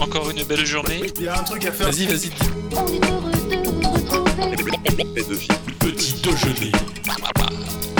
[0.00, 1.02] Encore une belle journée.
[1.16, 1.90] Il y a un truc à faire.
[1.90, 2.30] Vas-y, vas-y.
[2.72, 4.56] On est heureux de vous retrouver
[5.78, 6.72] Petit déjeuner.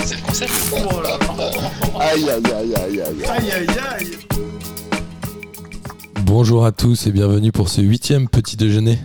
[0.04, 0.53] C'est le concept.
[0.72, 1.19] Oh là.
[2.01, 3.24] Aïe, aïe, aïe, aïe, aïe.
[3.26, 3.67] Aïe aïe
[3.99, 4.19] aïe.
[6.24, 8.98] Bonjour à tous et bienvenue pour ce huitième petit déjeuner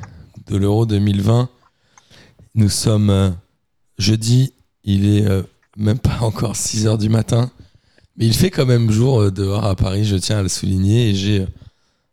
[0.47, 1.49] de l'Euro 2020.
[2.55, 3.29] Nous sommes euh,
[3.97, 4.53] jeudi,
[4.83, 5.43] il est euh,
[5.75, 7.51] même pas encore 6 heures du matin,
[8.17, 11.09] mais il fait quand même jour euh, dehors à Paris, je tiens à le souligner,
[11.09, 11.47] et j'ai euh,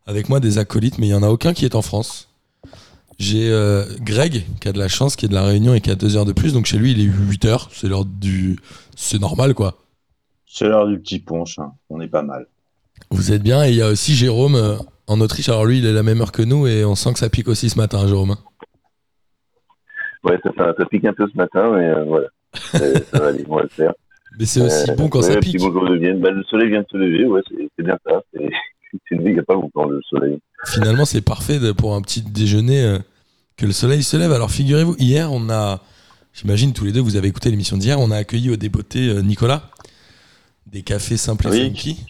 [0.06, 2.28] avec moi des acolytes, mais il n'y en a aucun qui est en France.
[3.18, 5.90] J'ai euh, Greg qui a de la chance, qui est de la Réunion et qui
[5.90, 8.58] a 2 heures de plus, donc chez lui il est 8 heures, c'est l'heure du...
[8.96, 9.78] C'est normal quoi.
[10.46, 11.72] C'est l'heure du petit punch, hein.
[11.88, 12.46] on est pas mal.
[13.10, 14.76] Vous êtes bien, et il y a aussi Jérôme euh,
[15.06, 17.18] en Autriche, alors lui il est la même heure que nous, et on sent que
[17.18, 18.36] ça pique aussi ce matin, Jérôme.
[20.24, 22.28] Ouais, ça, ça, ça pique un peu ce matin, mais euh, voilà.
[22.54, 23.92] Ça va aller, on va le faire.
[24.38, 25.60] Mais c'est aussi bon quand ça petit pique.
[25.60, 26.20] bonjour de Vienne.
[26.20, 27.40] Bah, le soleil vient de se lever, ouais,
[27.76, 28.22] c'est bien ça.
[28.92, 30.38] C'est c'est levé il n'y a pas longtemps, le soleil.
[30.66, 32.98] Finalement, c'est parfait pour un petit déjeuner euh,
[33.56, 34.32] que le soleil se lève.
[34.32, 35.80] Alors, figurez-vous, hier, on a,
[36.32, 39.22] j'imagine tous les deux, vous avez écouté l'émission d'hier, on a accueilli au débeauté euh,
[39.22, 39.70] Nicolas,
[40.66, 42.04] des cafés simples et funky,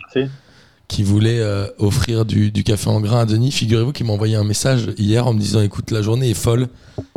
[0.88, 3.52] qui voulait euh, offrir du, du café en grain à Denis.
[3.52, 6.68] Figurez-vous qu'il m'a envoyé un message hier en me disant Écoute, la journée est folle,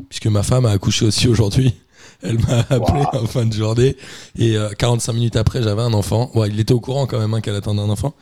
[0.10, 1.74] puisque ma femme a accouché aussi aujourd'hui.
[2.22, 3.98] Elle m'a appelé en fin de journée
[4.38, 6.32] et euh, 45 minutes après, j'avais un enfant.
[6.34, 8.14] Ouais, il était au courant quand même hein, qu'elle attendait un enfant.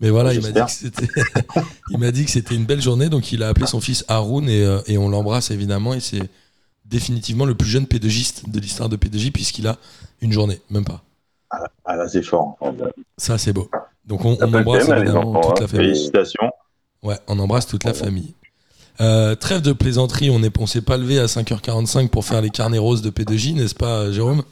[0.00, 1.08] Mais voilà, il m'a dit que c'était,
[1.90, 4.48] il m'a dit que c'était une belle journée, donc il a appelé son fils Haroun
[4.48, 5.94] et, euh, et on l'embrasse évidemment.
[5.94, 6.22] Et c'est
[6.84, 9.76] définitivement le plus jeune pédagogiste de l'histoire de PDJ puisqu'il a
[10.20, 11.02] une journée, même pas.
[11.84, 12.58] Ah là, c'est fort.
[13.16, 13.70] Ça, c'est beau.
[14.04, 15.60] Donc on, embrasse thème, évidemment enfants, toute hein.
[15.62, 15.86] la famille.
[15.86, 16.50] Félicitations.
[17.02, 18.34] Ouais, on embrasse toute la famille.
[19.00, 22.78] Euh, trêve de plaisanterie, on on s'est pas levé à 5h45 pour faire les carnets
[22.78, 24.42] roses de P2J, n'est-ce pas, Jérôme?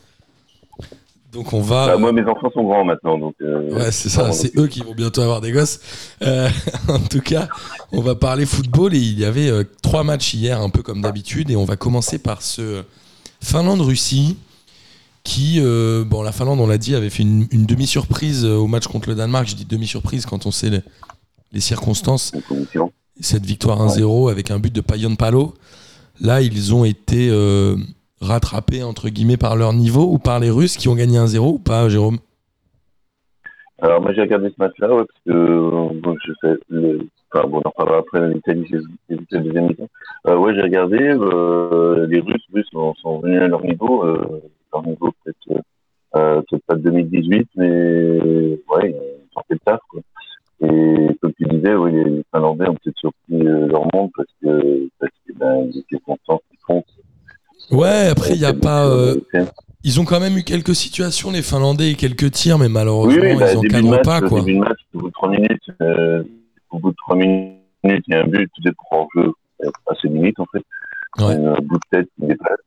[1.32, 1.86] Donc on va.
[1.88, 3.34] Bah, moi, mes enfants sont grands maintenant, donc.
[3.42, 5.80] euh, Ouais, c'est ça, c'est eux qui vont bientôt avoir des gosses.
[6.22, 6.48] Euh,
[6.88, 7.48] en tout cas,
[7.92, 11.02] on va parler football et il y avait euh, trois matchs hier, un peu comme
[11.02, 12.82] d'habitude, et on va commencer par ce
[13.42, 14.36] Finlande-Russie
[15.24, 19.08] qui, bon, la Finlande, on l'a dit, avait fait une, une demi-surprise au match contre
[19.08, 19.48] le Danemark.
[19.48, 20.80] Je dis demi-surprise quand on sait les,
[21.52, 22.30] les circonstances.
[23.20, 25.54] Cette victoire 1-0 avec un but de Payon Palo.
[26.20, 27.28] Là, ils ont été
[28.20, 31.58] rattrapés, entre guillemets, par leur niveau ou par les Russes qui ont gagné 1-0 ou
[31.58, 32.18] pas, Jérôme?
[33.78, 35.88] Alors, moi, j'ai regardé ce match-là, parce que, euh,
[37.44, 39.88] bon, on en reparlera après l'Italie, c'est la deuxième mi-temps.
[40.28, 44.86] Euh, ouais, j'ai regardé, euh, les Russes, Russes sont, venus à leur niveau, euh, leur
[44.86, 45.62] niveau peut-être,
[46.12, 49.80] peut-être pas de 2018, mais, ouais, ils ont fait le taf.
[50.62, 55.32] Et comme tu disais, les Finlandais ont peut-être surpris leur monde parce que, parce que,
[55.34, 56.35] ben, ils étaient contents.
[57.76, 58.86] Ouais, après, il n'y a pas.
[58.86, 59.16] euh,
[59.84, 63.28] Ils ont quand même eu quelques situations, les Finlandais, et quelques tirs, mais malheureusement, Oui,
[63.32, 64.40] oui, bah, ils début de encadrent match, pas, quoi.
[64.40, 66.22] Début de match, au bout de 3 minutes, euh,
[66.70, 67.54] au bout de 3 minutes,
[67.84, 68.50] il y a un but,
[68.90, 69.32] pour en jeu,
[69.64, 70.62] euh, assez limite, en fait.
[71.24, 71.34] Ouais.
[71.34, 72.58] Un bout de tête qui dépasse.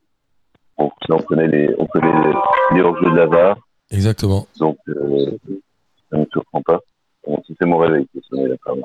[0.77, 3.57] Bon, ça, on connaît les, on connaît les, les hors-jeux de la VAR,
[3.91, 4.47] Exactement.
[4.59, 5.31] donc, euh,
[6.09, 6.79] ça ne me surprend pas.
[7.27, 8.81] Bon, C'était mon réveil qui sonnait la femme.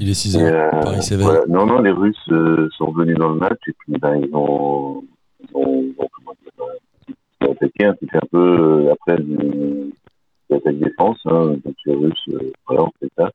[0.00, 0.74] Il est 6 Et, heures.
[0.74, 1.40] euh, Paris voilà.
[1.48, 5.02] Non, non, les Russes euh, revenus dans le match et puis ben, ils ont,
[5.42, 7.94] ils ont, ils ont, comment dire, euh, ils ont attaqué un
[8.30, 8.38] peu
[8.88, 9.92] euh, après du, de
[10.50, 11.18] l'attaque-défense.
[11.26, 13.30] Hein, donc les Russes, euh, voilà, on fait ça.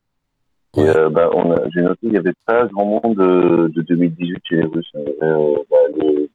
[0.78, 3.82] Et euh, ben, on a, j'ai noté qu'il n'y avait pas grand monde de, de
[3.82, 4.92] 2018 chez les Russes.
[4.96, 6.30] Euh, ben, le,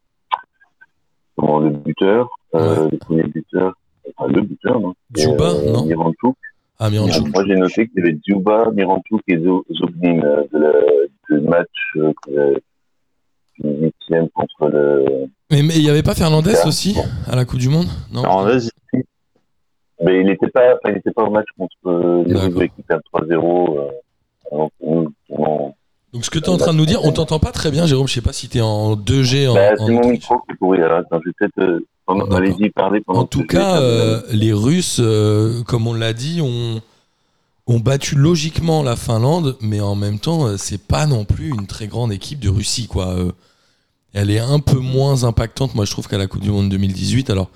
[1.37, 3.75] comment, le buteur, euh, le premier buteur,
[4.17, 6.37] enfin le buteur, non Et, euh, non Miranchuk.
[6.79, 7.29] Ah, Miranchuk.
[7.35, 10.73] Moi, j'ai noté qu'il y avait Djuba, Miranchuk et Zo- Zobnin euh, de la,
[11.39, 12.55] de match euh,
[13.65, 15.05] huitième contre le.
[15.51, 17.87] Mais il n'y avait pas Fernandez aussi à la Coupe du Monde?
[18.13, 18.71] Non Alors, vas-y.
[20.03, 22.49] Mais il n'était pas, enfin, il était pas au match contre euh, les D'accord.
[22.49, 23.79] autres équipes à 3-0.
[23.79, 23.89] Euh,
[24.51, 25.75] donc, nous, on-
[26.15, 27.85] Donc ce que tu es en train de nous dire, on t'entend pas très bien,
[27.87, 28.09] Jérôme.
[28.09, 30.53] Je sais pas si tu es en 2G en, bah, en c'est mon micro qui
[30.53, 30.81] est pourri.
[30.81, 31.59] Alors, attends, je vais peut-être.
[31.71, 31.81] Euh.
[32.35, 35.01] Allez-y, parlez pendant En tout cas, euh, les Russes,
[35.67, 36.81] comme on l'a dit, ont,
[37.69, 41.87] ont battu logiquement la Finlande, mais en même temps, c'est pas non plus une très
[41.87, 43.15] grande équipe de Russie, quoi.
[44.15, 46.69] Euh, elle est un peu moins impactante, moi je trouve, qu'à la Coupe du Monde
[46.69, 47.31] 2018.
[47.31, 47.51] Alors,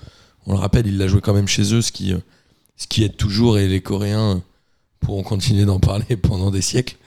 [0.47, 2.19] on le rappelle, il l'a joué quand même chez eux, ce qui, euh,
[2.77, 4.41] ce qui aide toujours, et les Coréens
[4.99, 6.97] pourront continuer d'en parler pendant des siècles.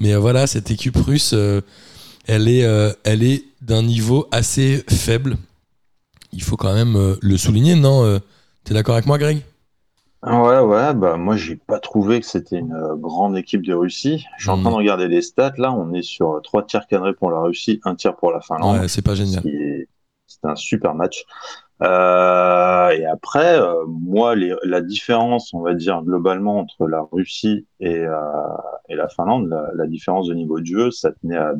[0.00, 1.60] Mais euh, voilà, cette équipe russe, euh,
[2.26, 5.36] elle est, euh, elle est d'un niveau assez faible.
[6.32, 8.18] Il faut quand même euh, le souligner, non euh,
[8.64, 9.42] T'es d'accord avec moi, Greg?
[10.24, 14.24] Ouais, ouais, bah moi j'ai pas trouvé que c'était une euh, grande équipe de Russie.
[14.38, 15.54] Je suis en train de regarder les stats.
[15.58, 18.40] Là, on est sur euh, trois tirs cadrés pour la Russie, un tir pour la
[18.40, 18.80] Finlande.
[18.80, 19.42] Ouais, c'est pas génial.
[20.26, 21.24] C'est un super match.
[21.82, 28.04] Euh, et après, moi, les, la différence, on va dire globalement entre la Russie et,
[28.88, 31.54] et la Finlande, la, la différence de niveau de jeu, ça tenait à,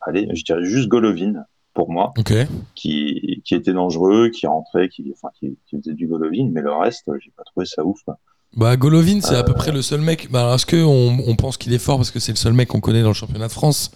[0.00, 1.44] allez, je dirais juste Golovin
[1.80, 2.12] pour moi,
[2.74, 6.72] qui, qui était dangereux, qui rentrait, qui, enfin, qui, qui faisait du Golovin, mais le
[6.72, 7.98] reste, j'ai pas trouvé ça ouf.
[8.04, 8.18] quoi.
[8.56, 9.42] Bah, Golovin, c'est à Euh.
[9.44, 10.28] peu près le seul mec.
[10.30, 12.80] Bah, est-ce qu'on on pense qu'il est fort parce que c'est le seul mec qu'on
[12.80, 13.90] connaît dans le championnat de France?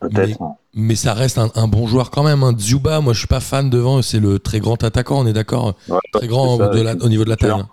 [0.00, 0.40] Peut-être.
[0.40, 0.54] hein.
[0.74, 2.42] Mais ça reste un, un bon joueur quand même.
[2.44, 2.54] Hein.
[2.56, 4.00] Dzuba, moi, je suis pas fan devant.
[4.00, 5.74] C'est le très grand attaquant, on est d'accord?
[5.88, 7.50] Ouais, Très grand c'est ça, de la- avec au niveau de la taille.
[7.50, 7.68] hein.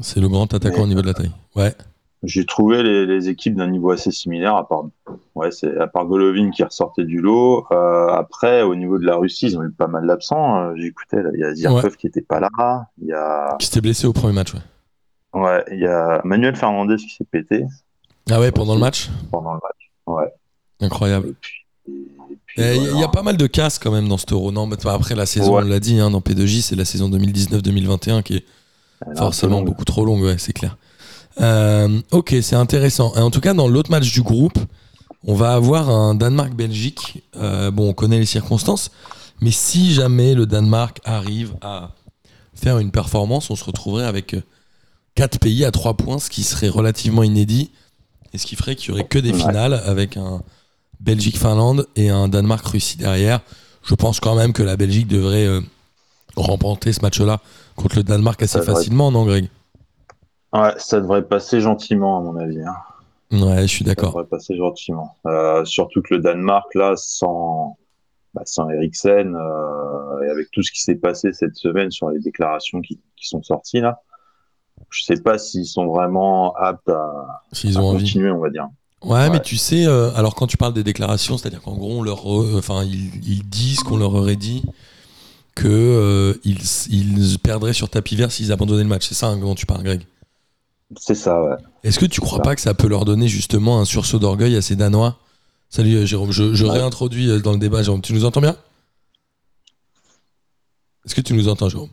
[0.00, 1.30] C'est le grand attaquant Mais- au niveau de la taille.
[1.56, 1.74] Ouais.
[2.24, 4.84] J'ai trouvé les, les équipes d'un niveau assez similaire, à part,
[5.34, 7.66] ouais, c'est à part Golovin qui ressortait du lot.
[7.72, 10.58] Euh, après, au niveau de la Russie, ils ont eu pas mal d'absents.
[10.60, 12.48] Euh, J'écoutais, il y a Zirkov qui était pas là.
[13.02, 14.54] Y a, Qui s'était blessé au premier match.
[14.54, 15.40] Ouais.
[15.40, 17.64] ouais, il y a Manuel Fernandez qui s'est pété
[18.30, 19.10] Ah ouais, pendant le match?
[19.32, 20.30] Pendant le match.
[20.80, 21.28] Incroyable.
[21.28, 21.52] Et puis,
[21.88, 24.52] et puis, Il y, a pas mal de casse quand même dans ce euro.
[24.52, 25.62] Non, mais après la saison, Ouais.
[25.64, 28.44] on l'a dit, hein, dans P2J, c'est la saison 2019-2021 qui est
[29.04, 30.76] Elle forcément beaucoup trop longue, ouais, c'est clair.
[31.40, 33.14] Euh, ok, c'est intéressant.
[33.16, 34.58] Et en tout cas, dans l'autre match du groupe,
[35.24, 37.22] on va avoir un Danemark-Belgique.
[37.36, 38.90] Euh, bon, on connaît les circonstances,
[39.40, 41.92] mais si jamais le Danemark arrive à
[42.54, 44.42] faire une performance, on se retrouverait avec euh,
[45.14, 47.70] quatre pays à trois points, ce qui serait relativement inédit,
[48.32, 50.42] et ce qui ferait qu'il y aurait que des finales avec un
[51.00, 53.40] Belgique-Finlande et un Danemark-Russie derrière.
[53.84, 55.60] Je pense quand même que la Belgique devrait euh,
[56.36, 57.40] remporter ce match-là
[57.76, 59.48] contre le Danemark assez facilement, non, Greg?
[60.52, 62.60] Ouais, ça devrait passer gentiment, à mon avis.
[62.62, 62.76] hein.
[63.30, 64.10] Ouais, je suis Ça d'accord.
[64.10, 65.16] devrait passer gentiment.
[65.26, 67.78] Euh, surtout que le Danemark, là, sans,
[68.34, 72.20] bah, sans Eriksen, euh, et avec tout ce qui s'est passé cette semaine sur les
[72.20, 74.02] déclarations qui, qui sont sorties, là,
[74.90, 78.04] je sais pas s'ils sont vraiment aptes à, S'ils à ont envie.
[78.04, 78.68] continuer, on va dire.
[79.02, 82.02] Ouais, mais tu sais, euh, alors quand tu parles des déclarations, c'est-à-dire qu'en gros, on
[82.02, 84.62] leur, enfin, ils, ils disent qu'on leur aurait dit
[85.54, 86.58] que ils,
[86.90, 89.08] ils perdraient sur tapis vert s'ils abandonnaient le match.
[89.08, 90.02] C'est ça hein, dont tu parles, Greg?
[90.98, 91.56] C'est ça, ouais.
[91.84, 92.42] Est-ce que tu crois Ça.
[92.44, 95.18] pas que ça peut leur donner justement un sursaut d'orgueil à ces Danois?
[95.70, 96.72] Salut euh, Jérôme, je, je Ouais.
[96.72, 97.82] réintroduis euh, dans le débat.
[97.82, 98.56] Jérôme, tu nous entends bien?
[101.04, 101.90] Est-ce que tu nous entends, Jérôme?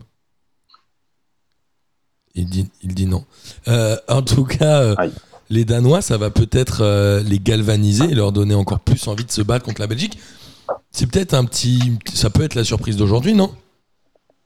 [2.35, 3.25] Il dit, il dit non.
[3.67, 4.95] Euh, en tout cas, euh,
[5.49, 9.31] les Danois, ça va peut-être euh, les galvaniser et leur donner encore plus envie de
[9.31, 10.17] se battre contre la Belgique.
[10.91, 11.97] C'est peut-être un petit.
[12.13, 13.53] Ça peut être la surprise d'aujourd'hui, non?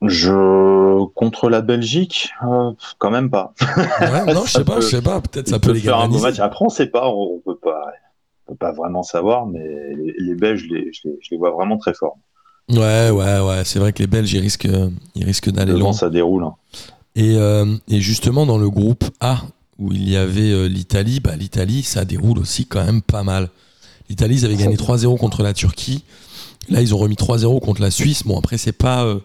[0.08, 3.54] Je contre la Belgique, euh, quand même pas.
[4.02, 5.22] Ouais, non, je sais pas, je sais pas.
[5.22, 6.24] Peut-être ça peut les faire un galvaniser.
[6.24, 6.40] match.
[6.40, 7.86] Après, on sait pas, on, peut pas,
[8.48, 9.60] on peut pas vraiment savoir, mais
[9.96, 12.18] les, les Belges, je les, je les, je les vois vraiment très forts.
[12.70, 13.62] Ouais, ouais, ouais.
[13.66, 14.68] C'est vrai que les Belges, ils risquent,
[15.16, 15.94] ils risquent d'aller loin.
[15.94, 16.44] ça déroule.
[16.44, 16.56] hein.
[17.16, 19.38] Et, euh, et justement, dans le groupe A,
[19.80, 23.50] où il y avait euh, l'Italie, bah, l'Italie, ça déroule aussi quand même pas mal.
[24.10, 26.04] L'Italie, ils avaient gagné 3-0 contre la Turquie.
[26.70, 28.24] Là, ils ont remis 3-0 contre la Suisse.
[28.26, 29.04] Bon, après, c'est pas.
[29.06, 29.20] euh,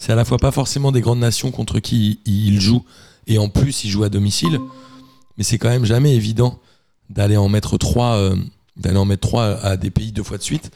[0.00, 2.84] c'est à la fois pas forcément des grandes nations contre qui ils, ils jouent,
[3.28, 4.58] et en plus, ils jouent à domicile.
[5.38, 6.58] Mais c'est quand même jamais évident
[7.08, 8.34] d'aller en mettre 3
[8.80, 10.70] d'aller en mettre trois à des pays deux fois de suite.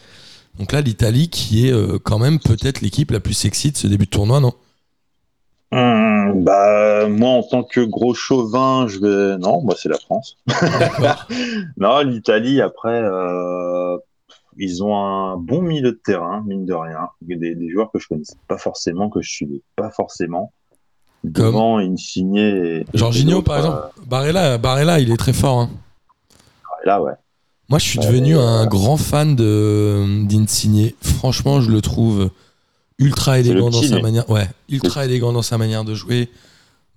[0.58, 3.86] Donc là, l'Italie, qui est euh, quand même peut-être l'équipe la plus sexy de ce
[3.88, 4.52] début de tournoi, non?
[5.72, 9.38] Hum, bah, moi, en tant que gros chauvin, je vais.
[9.38, 10.36] Non, bah, c'est la France.
[11.76, 13.96] Non, l'Italie, après, euh,
[14.58, 17.08] ils ont un bon milieu de terrain, mine de rien.
[17.22, 20.52] Des, des joueurs que je connaissais pas forcément, que je suivais pas forcément.
[21.24, 22.84] Devant Insigne et.
[22.92, 23.78] Jorginho, par exemple.
[24.06, 25.60] Barella, Barella, il est très fort.
[25.60, 25.70] hein.
[25.72, 27.12] euh, là, ouais.
[27.70, 30.92] Moi, je suis devenu un euh, grand fan d'Insigne.
[31.00, 32.30] Franchement, je le trouve
[32.98, 34.28] ultra élégant dans sa manière.
[34.28, 36.28] Ouais, ultra élégant dans sa manière de jouer,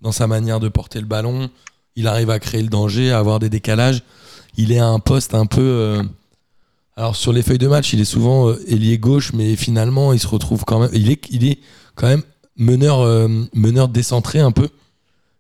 [0.01, 1.49] dans sa manière de porter le ballon.
[1.95, 4.03] Il arrive à créer le danger, à avoir des décalages.
[4.57, 5.61] Il est à un poste un peu.
[5.61, 6.03] euh,
[6.97, 10.19] Alors sur les feuilles de match, il est souvent euh, ailier gauche, mais finalement, il
[10.19, 10.89] se retrouve quand même.
[10.93, 11.59] Il est, il est
[11.95, 12.23] quand même
[12.57, 14.67] meneur, euh, meneur décentré un peu.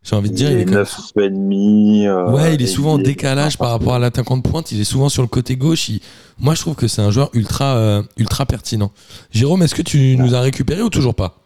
[0.03, 2.07] J'ai envie de dire, il est Il est quand même 9 et demi.
[2.07, 4.71] euh, Ouais, il est souvent en décalage par rapport à l'attaquant de pointe.
[4.71, 5.89] Il est souvent sur le côté gauche.
[5.89, 5.99] Il-
[6.39, 8.91] Moi, je trouve que c'est un joueur ultra, euh, ultra pertinent.
[9.31, 11.39] Jérôme, est-ce que tu nous as récupéré ou toujours pas?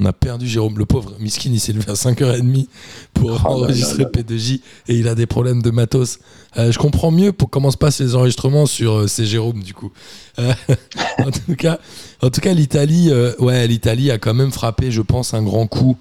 [0.00, 1.12] On a perdu Jérôme, le pauvre.
[1.18, 2.68] Miskin, il s'est levé à 5h30
[3.14, 4.22] pour Oh enregistrer là là.
[4.22, 6.20] P2J et il a des problèmes de matos.
[6.56, 9.74] Euh, je comprends mieux pour comment se passent les enregistrements sur euh, c'est Jérôme du
[9.74, 9.90] coup.
[10.38, 10.52] Euh,
[11.18, 11.80] en tout cas,
[12.22, 15.96] en tout cas, l'Italie, ouais, l'Italie a quand même frappé, je pense, un grand coup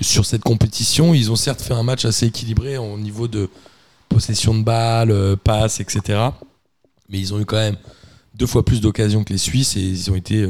[0.00, 1.14] sur cette compétition.
[1.14, 3.48] Ils ont certes fait un match assez équilibré au niveau de
[4.08, 6.20] possession de balles, passes, etc.
[7.08, 7.76] Mais ils ont eu quand même
[8.34, 10.48] deux fois plus d'occasions que les Suisses et ils ont été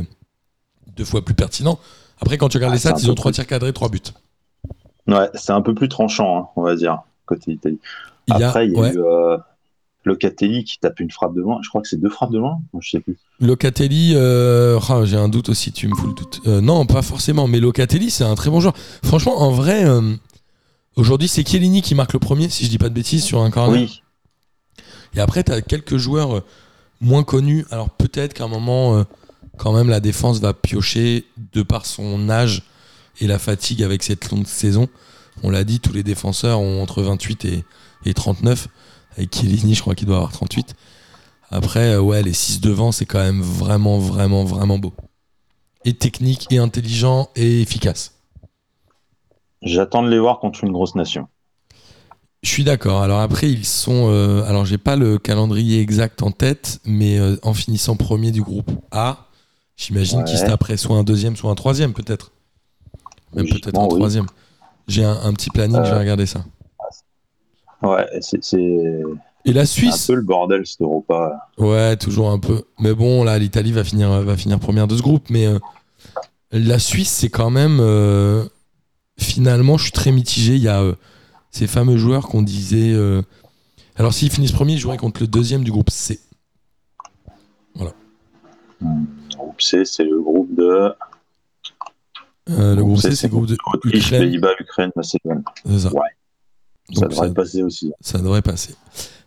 [0.97, 1.79] deux fois plus pertinents.
[2.21, 4.01] Après, quand tu regardes Ah, les stats, ils ont trois tirs cadrés, trois buts.
[5.07, 7.79] Ouais, c'est un peu plus tranchant, hein, on va dire, côté Italie.
[8.29, 8.95] Il y a- Après, il y a ouais.
[8.95, 8.99] eu.
[8.99, 9.37] euh,
[10.05, 11.59] Locatelli qui tape une frappe de loin.
[11.63, 12.61] Je crois que c'est deux frappes de loin.
[12.79, 13.17] Je sais plus.
[13.41, 16.41] Locatelli, euh, ah, j'ai un doute aussi, tu me fous le doute.
[16.47, 18.75] Euh, non, pas forcément, mais Locatelli, c'est un très bon joueur.
[19.03, 19.85] Franchement, en vrai,
[20.97, 23.51] aujourd'hui, c'est Chiellini qui marque le premier, si je dis pas de bêtises, sur un
[23.51, 23.81] corner.
[23.81, 24.03] Oui.
[25.17, 26.43] Et après, tu as quelques joueurs
[27.01, 27.65] moins connus.
[27.71, 29.05] Alors peut-être qu'à un moment,
[29.57, 32.63] quand même, la défense va piocher de par son âge
[33.21, 34.89] et la fatigue avec cette longue saison.
[35.43, 37.65] On l'a dit, tous les défenseurs ont entre 28 et,
[38.05, 38.69] et 39.
[39.17, 40.75] Avec Chiellini, je crois qu'il doit avoir 38.
[41.51, 44.93] Après, euh, ouais, les 6 devant, c'est quand même vraiment, vraiment, vraiment beau.
[45.85, 48.15] Et technique, et intelligent, et efficace.
[49.63, 51.29] J'attends de les voir contre une grosse nation.
[52.43, 53.03] Je suis d'accord.
[53.03, 54.11] Alors après, ils sont.
[54.11, 58.43] euh, alors, j'ai pas le calendrier exact en tête, mais euh, en finissant premier du
[58.43, 59.24] groupe A,
[59.76, 60.25] j'imagine Ouais.
[60.25, 62.33] qu'ils se taperaient soit un deuxième, soit un troisième, peut-être.
[63.35, 63.97] Même peut-être un oui.
[63.97, 64.26] troisième.
[64.88, 66.45] J'ai un, un petit planning, je vais Euh, regarder ça.
[67.83, 68.40] Ouais, c'est
[69.45, 71.49] Et la un Suisse peu le bordel cet Europa.
[71.59, 72.62] Ouais, toujours un peu.
[72.78, 75.28] Mais bon, là, l'Italie va finir, va finir première de ce groupe.
[75.31, 75.59] Mais euh,
[76.52, 77.78] la Suisse, c'est quand même.
[77.81, 78.45] euh,
[79.19, 80.54] finalement, je suis très mitigé.
[80.54, 80.95] Il y a euh,
[81.50, 82.95] ces fameux joueurs qu'on disait.
[83.97, 86.21] alors, s'ils finissent premier, ils joueraient contre le deuxième du groupe C.
[88.81, 89.04] Hmm.
[89.55, 90.93] Groupe C, c'est le groupe de
[92.51, 94.11] Euh, le groupe C, c'est le groupe de Autriche.
[94.11, 95.45] Pays-Bas, Ukraine, Macédoine.
[95.65, 95.93] C'est ça.
[95.93, 96.01] Ouais.
[96.93, 97.93] Ça devrait ça- passer aussi.
[98.01, 98.75] Ça devrait passer.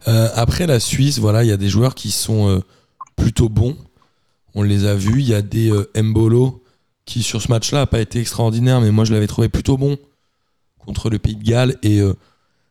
[0.08, 2.60] Euh, après la Suisse, voilà, il y a des joueurs qui sont euh,
[3.16, 3.76] plutôt bons.
[4.54, 5.22] On les a vus.
[5.22, 6.62] Il y a des Mbolo
[7.06, 9.98] qui, sur ce match-là, n'a pas été extraordinaire, mais moi, je l'avais trouvé plutôt bon
[10.78, 11.78] contre le Pays de Galles.
[11.84, 12.02] Et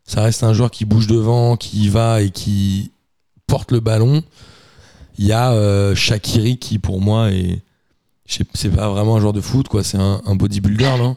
[0.05, 2.93] ça reste un joueur qui bouge devant, qui y va et qui
[3.47, 4.23] porte le ballon.
[5.19, 7.61] Il y a euh, Shakiri qui, pour moi, est.
[8.27, 9.85] C'est pas vraiment un joueur de foot, quoi.
[9.85, 11.17] C'est un, un bodybuilder, non?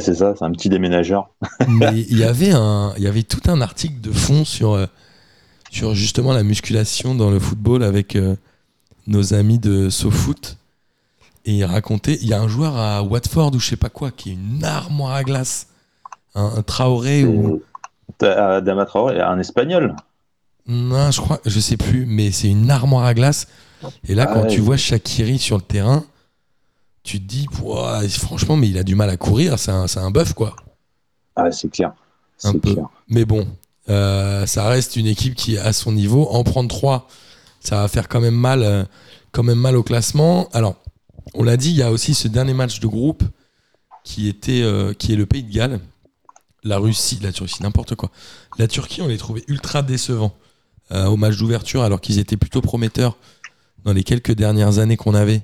[0.00, 1.30] C'est ça, c'est un petit déménageur.
[1.68, 4.86] mais il y avait un il y avait tout un article de fond sur euh,
[5.70, 8.34] sur justement la musculation dans le football avec euh,
[9.06, 10.56] nos amis de SoFoot
[11.44, 14.10] et il racontait il y a un joueur à Watford ou je sais pas quoi
[14.10, 15.68] qui est une armoire à glace
[16.34, 17.62] un, un Traoré ou
[18.18, 19.94] T'as Adama Traoré, un espagnol.
[20.66, 23.46] Non je crois je sais plus mais c'est une armoire à glace
[24.08, 24.48] et là Ah quand ouais.
[24.48, 26.04] tu vois Shakiri sur le terrain
[27.02, 27.46] tu te dis
[28.10, 30.56] franchement mais il a du mal à courir c'est un, un bœuf quoi
[31.36, 31.92] Ah, c'est clair.
[32.42, 32.72] Un C'est peu.
[32.72, 32.86] clair.
[33.08, 33.46] Mais bon,
[33.90, 36.26] euh, ça reste une équipe qui est à son niveau.
[36.30, 37.06] En prendre 3,
[37.60, 38.84] ça va faire quand même mal, euh,
[39.32, 40.48] quand même mal au classement.
[40.52, 40.76] Alors,
[41.34, 43.22] on l'a dit, il y a aussi ce dernier match de groupe
[44.04, 45.80] qui était, euh, qui est le Pays de Galles.
[46.64, 48.10] La Russie, la Turquie, n'importe quoi.
[48.58, 50.34] La Turquie, on les trouvait ultra décevants
[50.94, 53.16] au match d'ouverture, alors qu'ils étaient plutôt prometteurs
[53.84, 55.42] dans les quelques dernières années qu'on avait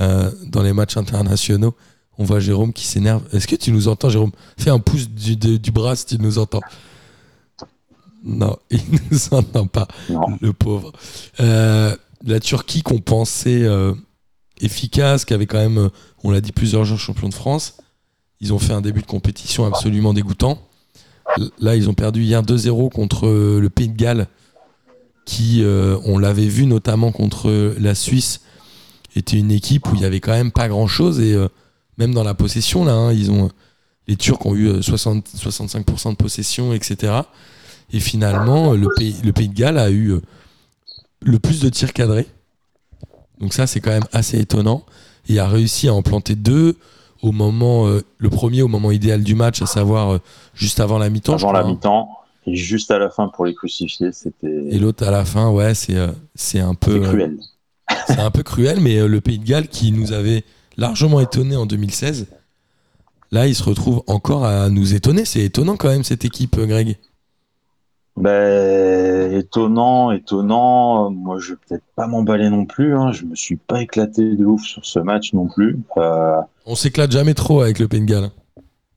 [0.00, 1.74] euh, dans les matchs internationaux.
[2.18, 3.22] On voit Jérôme qui s'énerve.
[3.32, 4.32] Est-ce que tu nous entends, Jérôme?
[4.58, 6.60] Fais un pouce du, bras si tu nous entends.
[8.22, 8.80] Non, il
[9.10, 10.20] nous entend pas, Non.
[10.40, 10.92] le pauvre.
[11.40, 13.94] Euh, la Turquie qu'on pensait euh,
[14.60, 15.88] efficace, qui avait quand même, euh,
[16.22, 17.78] on l'a dit, plusieurs joueurs champions de France.
[18.40, 20.58] Ils ont fait un début de compétition absolument dégoûtant.
[21.58, 24.26] Là, ils ont perdu hier 2-0 contre euh, le Pays de Galles,
[25.30, 28.40] qui, euh, on l'avait vu notamment contre la Suisse,
[29.14, 31.20] était une équipe où il y avait quand même pas grand-chose.
[31.20, 31.46] Et euh,
[31.98, 33.48] même dans la possession, là, hein, ils ont,
[34.08, 37.12] les Turcs ont eu euh, 60, 65% de possession, etc.
[37.92, 40.20] Et finalement, euh, le pays, le pays de Galles a eu euh,
[41.20, 42.26] le plus de tirs cadrés.
[43.38, 44.84] Donc ça, c'est quand même assez étonnant.
[45.28, 46.76] Et a réussi à en planter deux
[47.22, 50.18] au moment, euh, le premier au moment idéal du match, à savoir euh,
[50.54, 51.34] juste avant la mi-temps.
[51.34, 51.68] Avant la hein.
[51.68, 52.08] mi-temps.
[52.50, 55.74] Et juste à la fin pour les crucifier, c'était Et l'autre à la fin, ouais,
[55.74, 57.38] c'est euh, c'est un peu euh, cruel.
[58.08, 60.42] c'est un peu cruel, mais euh, le Pays de Galles qui nous avait
[60.76, 62.26] largement étonné en 2016,
[63.30, 65.24] là, il se retrouve encore à nous étonner.
[65.24, 66.96] C'est étonnant quand même cette équipe, Greg.
[68.16, 71.10] Ben, étonnant, étonnant.
[71.10, 72.96] Moi, je vais peut-être pas m'emballer non plus.
[72.96, 73.12] Hein.
[73.12, 75.78] Je me suis pas éclaté de ouf sur ce match non plus.
[75.98, 78.30] Euh, On s'éclate jamais trop avec le Pays de Galles.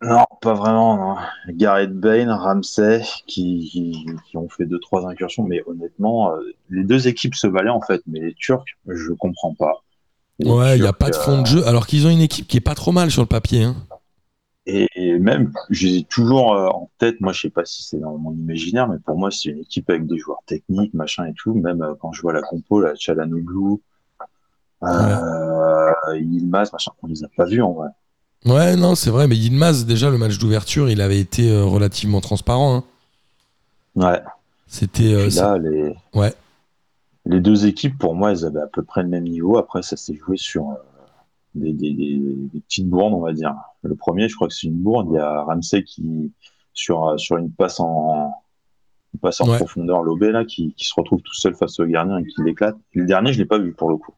[0.04, 1.16] Non, pas vraiment.
[1.16, 1.22] Non.
[1.50, 6.84] Gareth Bale, Ramsey, qui, qui, qui ont fait deux trois incursions, mais honnêtement, euh, les
[6.84, 8.02] deux équipes se valaient en fait.
[8.08, 9.84] Mais les Turcs, je comprends pas.
[10.40, 12.48] Les Ouais, il n'y a pas de fond de jeu, alors qu'ils ont une équipe
[12.48, 13.64] qui est pas trop mal sur le papier.
[13.64, 13.76] hein.
[14.66, 18.18] Et, et même, j'ai toujours euh, en tête, moi je sais pas si c'est dans
[18.18, 21.54] mon imaginaire, mais pour moi c'est une équipe avec des joueurs techniques, machin et tout.
[21.54, 23.80] Même euh, quand je vois la compo, la Chalanoglu,
[24.84, 27.90] euh, Yilmaz, machin, on les a pas vus en vrai.
[28.46, 32.20] Ouais, non, c'est vrai, mais Yilmaz, déjà, le match d'ouverture, il avait été euh, relativement
[32.22, 32.76] transparent.
[32.76, 32.84] hein.
[33.96, 34.22] Ouais.
[34.68, 35.14] C'était.
[35.14, 36.34] euh, les, ouais.
[37.26, 39.58] les deux équipes, pour moi, elles avaient à peu près le même niveau.
[39.58, 40.76] Après, ça s'est joué sur euh,
[41.56, 43.54] des, des, des, des petites bourdes, on va dire.
[43.84, 45.08] Le premier, je crois que c'est une bourde.
[45.12, 46.32] Il y a Ramsey qui,
[46.74, 48.34] sur, euh, sur une passe en,
[49.22, 49.58] passe en Ouais.
[49.58, 52.76] profondeur Lobé là, qui, qui se retrouve tout seul face au gardien et qui l'éclate.
[52.94, 54.14] Le dernier, je l'ai pas vu pour le coup.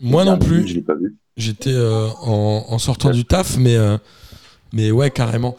[0.00, 0.68] Moi Le non dernier, plus.
[0.68, 1.16] Je l'ai pas vu.
[1.36, 3.98] J'étais euh, en, en sortant du taf, mais, euh,
[4.72, 5.54] mais ouais, carrément.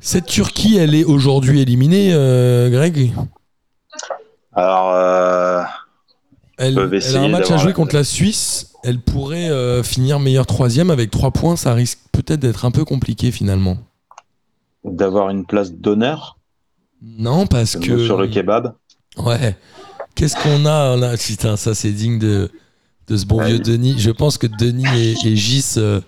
[0.00, 3.12] Cette Turquie, elle est aujourd'hui éliminée, euh, Greg?
[4.54, 5.66] Alors,
[6.56, 8.72] elle, a un match à jouer contre la Suisse.
[8.82, 11.56] Elle pourrait finir meilleure troisième avec trois points.
[11.56, 13.76] Ça risque peut-être d'être un peu compliqué finalement.
[14.84, 16.38] d'avoir une place d'honneur?
[17.02, 18.04] Non, parce que.
[18.06, 18.74] sur le kebab?
[19.18, 19.56] Ouais.
[20.14, 21.16] Qu'est-ce qu'on a là?
[21.18, 22.50] Putain, ça c'est digne de,
[23.10, 23.96] de ce bon vieux Denis.
[23.98, 26.00] Je pense que Denis et, et Gis euh,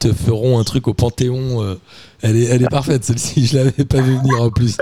[0.00, 1.62] te feront un truc au Panthéon.
[1.62, 1.76] euh,
[2.22, 4.76] elle, est, elle est parfaite celle-ci, je l'avais pas vu venir en plus.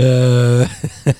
[0.00, 0.64] Euh,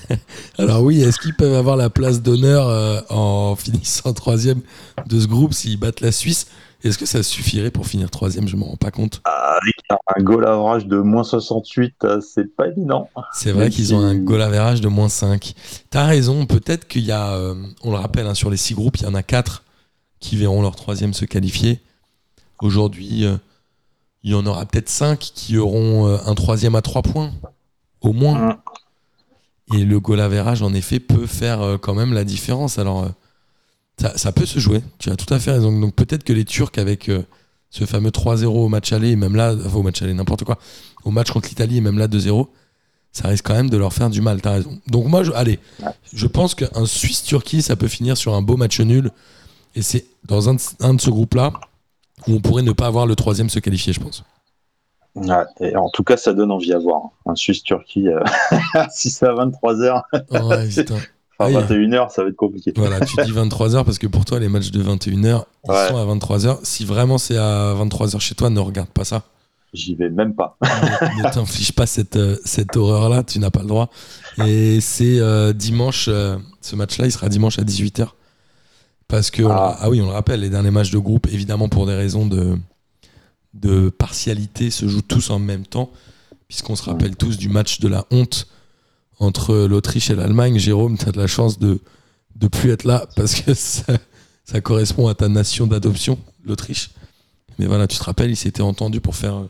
[0.57, 4.61] Alors oui, est-ce qu'ils peuvent avoir la place d'honneur en finissant troisième
[5.07, 6.47] de ce groupe s'ils battent la Suisse?
[6.83, 8.47] Est-ce que ça suffirait pour finir troisième?
[8.49, 9.21] Je m'en rends pas compte.
[9.23, 9.75] Avec
[10.17, 13.09] un goal average de moins 68, euh, c'est pas évident.
[13.31, 15.53] C'est vrai qu'ils ont un goal average de moins 5.
[15.89, 17.39] T'as raison, peut-être qu'il y a,
[17.83, 19.62] on le rappelle, hein, sur les six groupes, il y en a quatre
[20.23, 21.81] qui verront leur troisième se qualifier.
[22.61, 23.35] Aujourd'hui, euh,
[24.23, 27.31] il y en aura peut-être cinq qui auront euh, un troisième à trois points,
[28.01, 28.57] au moins.
[29.73, 32.79] Et le goal average, en effet, peut faire euh, quand même la différence.
[32.79, 33.09] Alors,
[33.97, 35.77] ça, peut se jouer, tu as tout à fait raison.
[35.77, 37.11] Donc peut-être que les Turcs, avec
[37.69, 40.57] ce fameux 3-0 au match aller, même là, enfin, au match aller, n'importe quoi,
[41.03, 42.47] au match contre l'Italie, et même là 2-0,
[43.11, 44.79] ça risque quand même de leur faire du mal, t'as raison.
[44.87, 45.59] Donc moi, je, allez,
[46.11, 49.11] je pense qu'un Suisse-Turquie, ça peut finir sur un beau match nul.
[49.75, 51.51] Et c'est dans un de, un de ce groupe-là
[52.27, 54.23] où on pourrait ne pas avoir le troisième se qualifier, je pense.
[55.15, 57.01] Ouais, et en tout cas, ça donne envie à voir.
[57.25, 58.19] Un Suisse-Turquie, euh,
[58.91, 60.01] si c'est à 23h,
[60.31, 60.95] Ouais, putain.
[61.39, 61.55] enfin Aïe.
[61.55, 62.73] 21h, ça va être compliqué.
[62.75, 65.87] Voilà, tu dis 23h parce que pour toi, les matchs de 21h, ils Ouais.
[65.89, 66.59] sont à 23h.
[66.63, 69.23] Si vraiment c'est à 23h chez toi, ne regarde pas ça.
[69.73, 70.55] J'y vais même pas.
[70.61, 73.89] ne ne t'inflige pas cette, euh, cette horreur-là, tu n'as pas le droit.
[74.45, 78.07] Et c'est euh, dimanche, euh, ce match-là, il sera dimanche à 18h.
[79.13, 79.77] Parce que, Ah.
[79.79, 79.89] ah.
[79.91, 82.57] oui, on le rappelle, les derniers matchs de groupe, évidemment pour des raisons de,
[83.53, 85.91] de partialité, se jouent tous en même temps.
[86.47, 88.47] Puisqu'on se rappelle tous du match de la honte
[89.19, 90.57] entre l'Autriche et l'Allemagne.
[90.57, 91.79] Jérôme, tu as de la chance de
[92.35, 93.93] de plus être là parce que ça,
[94.45, 96.89] ça correspond à ta nation d'adoption, l'Autriche.
[97.59, 99.43] Mais voilà, tu te rappelles, ils s'étaient entendus pour faire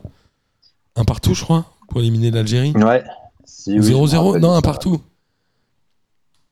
[0.94, 2.72] un partout, je crois, pour éliminer l'Algérie.
[2.72, 3.02] Ouais.
[3.46, 5.00] Si, oui, je me 0-0 rappelle Non, un partout.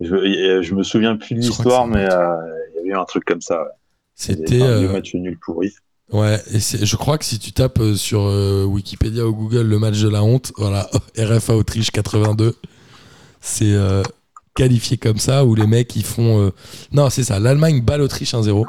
[0.00, 2.36] Je, euh, je me souviens plus de l'histoire, mais euh,
[2.94, 3.60] un truc comme ça.
[3.62, 3.68] ouais.
[4.14, 4.62] C'était.
[4.62, 5.72] un euh, match nul pourri.
[6.12, 9.78] ouais, et je crois que si tu tapes euh, sur euh, Wikipédia ou Google le
[9.78, 12.54] match de la honte, voilà, RFA Autriche 82,
[13.40, 14.02] c'est euh,
[14.54, 16.40] qualifié comme ça, où les mecs ils font.
[16.46, 16.50] euh,
[16.92, 18.64] Non, c'est ça, l'Allemagne bat l'Autriche 1-0.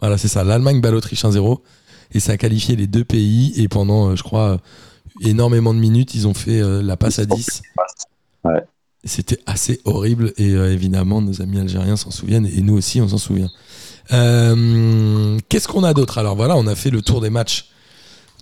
[0.00, 1.58] Voilà, c'est ça, l'Allemagne bat l'Autriche 1-0.
[2.12, 4.58] Et ça a qualifié les deux pays, et pendant, je crois,
[5.22, 7.62] énormément de minutes, ils ont fait la passe à 10.
[8.44, 8.64] Ouais.
[9.04, 13.08] C'était assez horrible et euh, évidemment nos amis algériens s'en souviennent et nous aussi on
[13.08, 13.48] s'en souvient.
[14.12, 16.18] Euh, Qu'est-ce qu'on a d'autre?
[16.18, 17.70] Alors voilà, on a fait le tour des matchs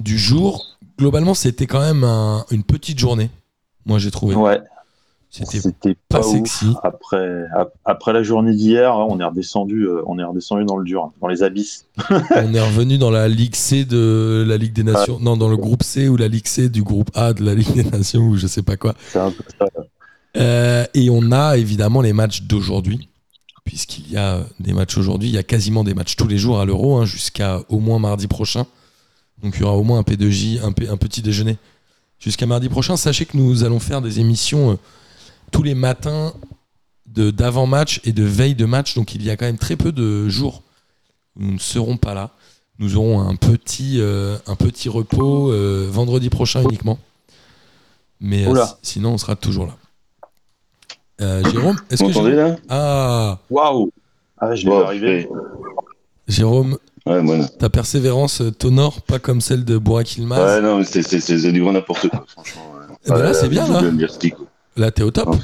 [0.00, 0.64] du jour.
[0.98, 3.30] Globalement, c'était quand même un- une petite journée.
[3.86, 4.34] Moi, j'ai trouvé.
[4.34, 4.60] Ouais.
[5.30, 6.32] C'était pas ouf.
[6.32, 6.74] sexy.
[6.82, 10.76] Après, ap- après la journée d'hier, hein, on est redescendu, euh, on est redescendu dans
[10.78, 11.84] le dur, hein, dans les abysses.
[12.10, 15.18] on est revenu dans la Ligue C de la Ligue des Nations.
[15.20, 17.74] Non, dans le groupe C ou la Ligue C du groupe A de la Ligue
[17.74, 18.94] des Nations ou je sais pas quoi.
[19.12, 19.66] C'est un peu ça.
[20.38, 23.09] Euh, et on a évidemment les matchs d'aujourd'hui,
[23.64, 25.29] puisqu'il y a des matchs aujourd'hui.
[25.29, 27.98] Il y a quasiment des matchs tous les jours à l'Euro, hein, jusqu'à au moins
[27.98, 28.66] mardi prochain.
[29.42, 31.57] Donc il y aura au moins un P2J, un, P- un petit déjeuner
[32.18, 32.96] jusqu'à mardi prochain.
[32.96, 34.77] Sachez que nous allons faire des émissions euh,
[35.51, 36.33] tous les matins
[37.07, 38.94] d'avant-match et de veille de match.
[38.94, 40.62] Donc il y a quand même très peu de jours
[41.37, 42.31] où nous ne serons pas là.
[42.79, 46.98] Nous aurons un petit, euh, un petit repos euh, vendredi prochain uniquement.
[48.20, 49.77] Mais euh, sinon, on sera toujours là.
[51.20, 52.31] Euh, Jérôme, est-ce que Jérôme...
[52.31, 52.57] là?
[52.68, 53.90] Ah, Waouh
[54.38, 55.28] Ah, je l'ai Bon, arrivé.
[56.28, 56.76] Jérôme,
[57.07, 57.46] Ouais, moi, non.
[57.59, 60.38] ta persévérance t'honore, pas comme celle de Burak Yilmaz.
[60.57, 62.62] Ouais, non, mais c'est- c'est c'est du grand n'importe quoi, franchement.
[62.78, 62.94] ouais.
[63.07, 63.81] Eh ben là, c'est bien, là.
[64.76, 65.31] Là, t'es au top.
[65.31, 65.37] Ouais.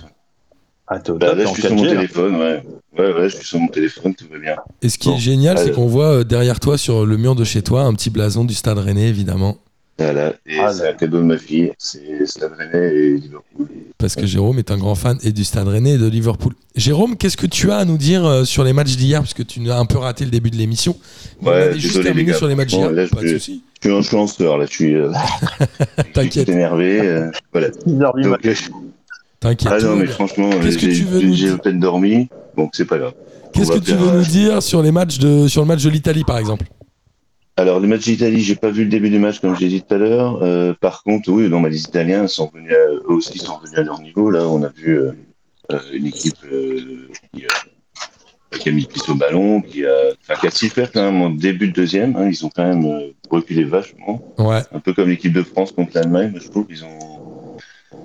[0.87, 1.95] Ah, t'es au Bah, top, là, je suis sur mon 4G, là.
[1.95, 2.63] téléphone, ouais.
[2.99, 4.57] Ouais, ouais, je suis sur mon téléphone, tout va bien.
[4.83, 5.17] Et ce qui Bon.
[5.17, 7.95] est génial, c'est qu'on voit euh, derrière toi, sur le mur de chez toi, un
[7.95, 9.57] petit blason du Stade Rennais, évidemment.
[9.99, 10.35] Voilà.
[10.47, 10.91] Et Ah, c'est là.
[10.91, 11.73] un cadeau de ma fille.
[11.79, 13.69] C'est Stade Rennais et Liverpool.
[13.97, 16.53] Parce que Jérôme est un grand fan et du Stade Rennais et de Liverpool.
[16.75, 19.21] Jérôme, qu'est-ce que tu as à nous dire euh, sur les matchs d'hier?
[19.23, 20.97] Puisque tu as un peu raté le début de l'émission.
[21.43, 23.07] Mais on Ouais, avait juste désolé, terminé sur les matchs Bon, d'hier.
[23.07, 23.63] je Pas de vais- soucis.
[23.83, 24.67] Je suis influenceur, là.
[24.67, 25.13] Je suis, euh,
[25.61, 26.49] je suis T'inquiète.
[26.49, 27.01] énervé.
[27.01, 27.69] euh, voilà.
[27.69, 28.49] 6h du Donc, matin.
[28.49, 28.63] là, je-
[29.41, 29.73] T'inquiète.
[29.73, 32.29] ah non, mais franchement, que j'ai nous à peine dormi.
[32.57, 33.13] Bon, c'est pas grave.
[33.53, 35.91] Qu'est-ce que tu veux euh, nous dire sur les matchs de sur le match de
[35.91, 36.65] l'Italie par exemple?
[37.57, 39.95] Alors, le match d'Italie, j'ai pas vu le début du match, comme j'ai dit tout
[39.95, 40.43] à l'heure.
[40.43, 43.83] Euh, par contre, oui, non, les Italiens sont venus à- eux aussi sont venus à
[43.83, 44.31] leur niveau.
[44.31, 45.13] Là, on a vu euh,
[45.71, 49.95] euh, une équipe euh, qui, a, qui a mis le pied au ballon, qui a,
[50.21, 52.17] enfin, qui a su faire quand même en début de deuxième.
[52.17, 52.29] hein.
[52.29, 54.21] ils ont quand même reculé vachement.
[54.39, 54.63] Ouais.
[54.73, 57.21] Un peu comme l'équipe de France contre l'Allemagne, je trouve qu'ils ont,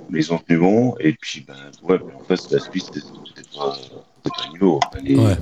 [0.09, 0.95] mais ils ont tenu bon.
[0.99, 3.75] Et puis, ben, ouais, en face, la Suisse, c'était pas,
[4.23, 4.79] pas niveau.
[4.85, 5.35] Enfin, les- Ouais.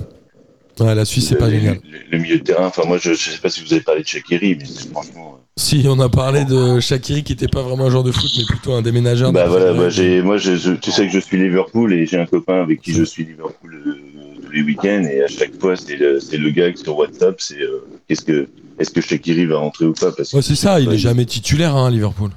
[0.79, 1.79] Ouais, la Suisse, c'est pas génial.
[1.83, 4.01] Le, le milieu de terrain, enfin, moi, je, je sais pas si vous avez parlé
[4.03, 5.35] de Shakiri, mais franchement.
[5.37, 8.29] euh, Si, on a parlé de Shakiri qui était pas vraiment un joueur de foot,
[8.37, 9.31] mais plutôt un déménageur.
[9.31, 12.19] Bah voilà, bah, j'ai, moi, je, je- tu sais que je suis Liverpool et j'ai
[12.19, 13.95] un copain avec qui je suis Liverpool euh,
[14.45, 17.35] tous les week-ends et à chaque fois, c'est le, c'est le gars qui sur WhatsApp,
[17.41, 20.55] c'est euh, qu'est-ce que, est-ce que Shakiri va rentrer ou pas parce que Ouais, c'est
[20.55, 22.29] ça, il est jamais titulaire hein, à Liverpool.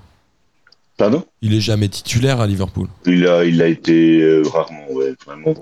[1.01, 2.87] Pardon Il est jamais titulaire à Liverpool.
[3.07, 5.55] Il a, il a été euh, rarement, ouais, vraiment.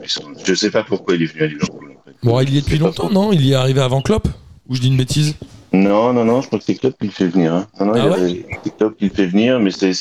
[0.45, 1.93] Je sais pas pourquoi il est venu à Liverpool.
[1.97, 2.17] En fait.
[2.25, 3.31] Bon, il y est depuis longtemps, non?
[3.33, 4.27] Il y est arrivé avant Klopp?
[4.69, 5.37] Ou je dis une bêtise?
[5.73, 7.55] Non, non, non, je crois que c'est Klopp qui le fait venir.
[7.55, 7.69] Hein.
[7.79, 8.47] Non, non, Ah il ouais?
[8.65, 9.93] c'est Klopp qui le fait venir, mais c'est,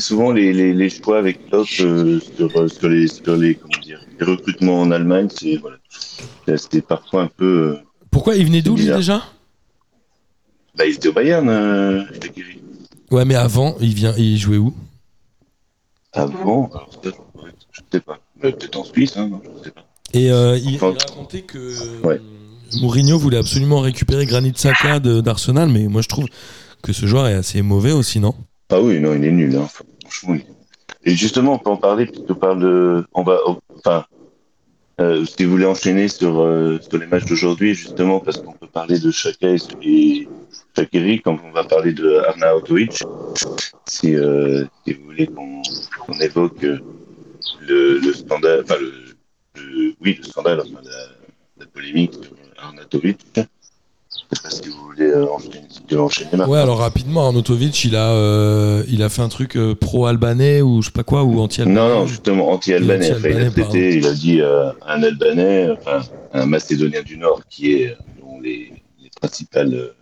[0.00, 3.78] souvent les, les, les choix avec Klopp euh, sur, euh, sur, les, sur les, comment
[3.82, 5.28] dire, les recrutements en Allemagne.
[5.30, 5.76] C'est, voilà.
[6.56, 7.44] C'était parfois un peu.
[7.44, 7.76] euh,
[8.10, 9.22] Pourquoi il venait d'où lui déjà?
[10.78, 12.04] Bah, il était au Bayern, euh.
[13.10, 14.74] Ouais, mais avant, il vient, il jouait où?
[16.12, 17.10] Avant, alors ça,
[17.72, 18.18] je sais pas.
[18.44, 19.84] Euh, Peut-être en Suisse, hein, non, je sais pas.
[20.14, 22.20] Et euh, il, il Enfin, racontait que ouais.
[22.80, 26.26] Mourinho voulait absolument récupérer Granit Xhaka de- d'Arsenal, mais moi je trouve
[26.82, 28.34] que ce joueur est assez mauvais aussi, non?
[28.70, 29.68] Ah oui, non, il est nul, hein.
[30.02, 30.34] franchement.
[30.34, 30.44] il-
[31.10, 33.04] Et justement, on peut en parler, puisqu'on parle de.
[33.14, 33.38] On va,
[33.76, 34.04] enfin,
[35.00, 38.66] euh, si vous voulez enchaîner sur, euh, sur les matchs d'aujourd'hui, justement, parce qu'on peut
[38.66, 40.28] parler de Chaka et, et
[40.82, 43.02] Shaqiri, quand on va parler de Arnautovic,
[43.86, 45.60] si, euh, si vous voulez qu'on
[46.06, 46.78] qu'on évoque euh,
[47.66, 48.92] le, le scandale, enfin, le,
[49.56, 53.18] le- oui, le scandale, enfin, la, la polémique sur Arnautovic.
[53.34, 53.40] Je
[54.36, 56.48] sais pas si vous voulez euh, enchaîner, enchaîner Marc.
[56.50, 60.80] Ouais, alors rapidement, Arnautovic, il a, euh, il a fait un truc euh, pro-albanais ou
[60.80, 61.80] je sais pas quoi, ou anti-albanais.
[61.80, 63.08] Non, non, justement, anti-albanais.
[63.08, 67.96] Il, a il a dit euh, un Albanais, enfin, un Macédonien du Nord, qui est,
[68.20, 69.92] dont les, les principales,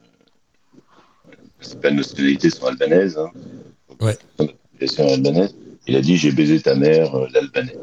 [1.57, 3.19] euh, les principales nationalités sont albanaises.
[3.19, 3.31] Hein,
[4.01, 4.17] Ouais.
[4.99, 5.55] Albanaise.
[5.87, 7.77] Il a dit J'ai baisé ta mère, euh, l'Albanais.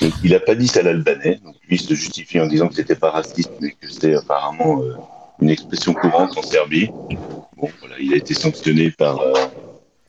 [0.00, 1.40] Donc, il n'a pas dit ça l'Albanais.
[1.44, 4.82] Donc, lui, il se justifie en disant que c'était pas raciste, mais que c'est apparemment
[4.82, 4.94] euh,
[5.40, 6.88] une expression courante en Serbie.
[7.56, 9.20] Bon, voilà, il a été sanctionné par.
[9.20, 9.32] euh,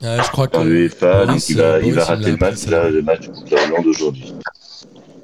[0.01, 0.51] Ouais, je crois que.
[0.53, 3.55] par l'UEFA, donc il va, Boris, il va rater le match, là, le match contre
[3.55, 4.33] la Hollande aujourd'hui.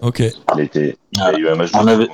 [0.01, 0.19] Ok.
[0.19, 2.08] Il a, été, il a eu un match de avait-.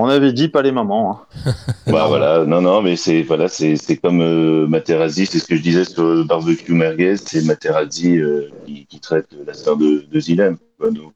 [0.00, 1.20] On avait dit pas les mamans.
[1.44, 1.52] Hein.
[1.88, 5.56] Bah voilà, non, non, mais c'est voilà, c'est c'est comme euh, Materazzi, c'est ce que
[5.56, 10.04] je disais sur le barbecue merguez, c'est Materazzi euh, qui, qui traite la sœur de,
[10.10, 10.56] de Zidane.
[10.78, 10.90] quoi.
[10.90, 11.12] Donc,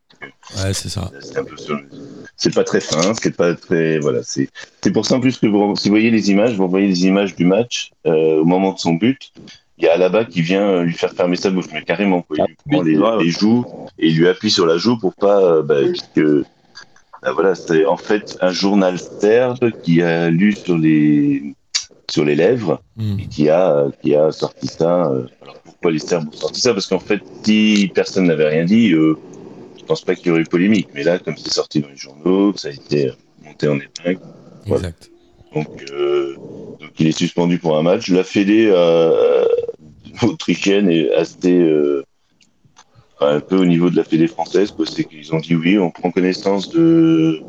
[0.57, 1.11] Ouais, c'est ça.
[2.37, 3.99] c'est pas très fin, c'est pas très.
[3.99, 4.49] Voilà, c'est
[4.81, 7.07] c'est pour ça en plus que vous, si vous voyez les images, vous voyez les
[7.07, 9.33] images du match euh, au moment de son but.
[9.79, 12.37] Il y a Alaba qui vient euh, lui faire fermer sa bouche, mais carrément, quoi.
[12.39, 13.65] Il lui prend les, joues
[13.99, 15.41] et il lui appuie sur la joue pour pas.
[15.43, 16.21] euh, bah, puisque
[17.23, 21.55] bah, voilà, c'est en fait un journal serbe qui a lu sur les
[22.11, 23.19] sur les lèvres Hmm.
[23.21, 25.07] et qui a qui a sorti ça.
[25.07, 26.75] euh, alors pourquoi les Serbes ont sorti ça?
[26.75, 29.17] Parce qu'en fait, si personne n'avait rien dit, euh,
[29.79, 30.89] je pense pas qu'il y aurait eu polémique.
[30.95, 33.13] Mais là, comme c'est sorti dans les journaux, ça a été euh,
[33.45, 34.21] monté en épingle.
[34.67, 34.89] Voilà.
[34.89, 35.11] Exact.
[35.55, 36.35] Donc, euh,
[36.81, 38.09] donc il est suspendu pour un match.
[38.11, 39.45] La Fédé euh,
[40.23, 42.05] autrichienne est assez euh,
[43.27, 44.87] un peu au niveau de la Fédé française, quoi.
[44.87, 47.41] C'est qu'ils ont dit oui, on prend connaissance de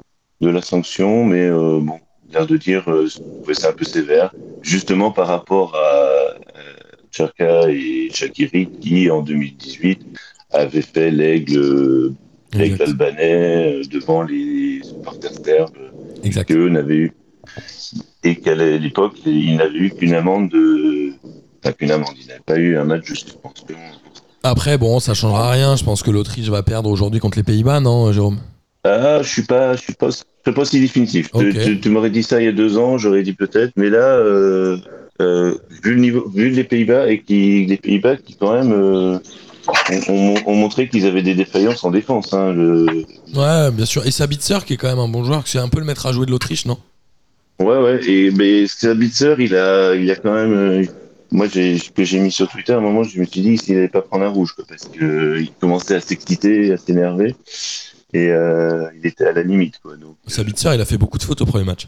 [0.42, 2.00] de la sanction, mais euh, bon,
[2.34, 3.08] l'air de dire euh,
[3.54, 6.34] c'est un peu sévère, justement par rapport à euh,
[7.12, 10.02] Tcherka et Shakiri qui en 2018
[10.52, 12.14] avaient fait l'aigle euh,
[12.80, 15.78] albanais euh, devant les supporters serbes
[16.24, 16.48] Exact.
[16.48, 17.12] qu'eux n'avaient eu
[18.24, 21.12] et qu'à l'époque ils n'avaient eu qu'une amende de
[21.60, 23.66] enfin qu'une amende ils n'avaient pas eu un match de suspension
[24.44, 25.76] Après, bon, ça changera rien.
[25.76, 28.40] Je pense que l'Autriche va perdre aujourd'hui contre les Pays-Bas, non, Jérôme?
[28.86, 31.58] Ah je suis pas je suis pas je suis pas si définitif Tu- Ok.
[31.64, 34.00] tu, tu m'aurais dit ça il y a deux ans j'aurais dit peut-être mais là
[34.18, 34.78] euh,
[35.22, 39.20] euh, vu le niveau vu les Pays-Bas et qui les Pays-Bas qui quand même euh,
[40.10, 44.06] ont, ont- ont montré qu'ils avaient des défaillances en défense hein, le- Ouais, bien sûr.
[44.06, 46.12] Et Sabitzer, qui est quand même un bon joueur, c'est un peu le maître à
[46.12, 46.78] jouer de l'Autriche, non?
[47.62, 48.02] Ouais, ouais.
[48.06, 50.86] Et mais Sabitzer, il a, il a quand même.
[51.34, 53.58] Moi, j'ai, ce que j'ai mis sur Twitter, à un moment, je me suis dit
[53.58, 56.78] s'il n'allait pas prendre un rouge, quoi, parce que euh, il commençait à s'exciter, à
[56.78, 57.36] s'énerver,
[58.14, 59.98] et euh, il était à la limite, quoi.
[59.98, 61.88] Donc, Sabitzer, il a fait beaucoup de fautes au premier match.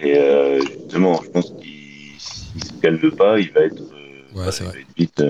[0.00, 3.80] et euh, justement, je pense qu'il s'il se calme pas, il va être.
[3.80, 4.74] euh, Ouais, c'est il vrai.
[4.74, 5.22] va être vite.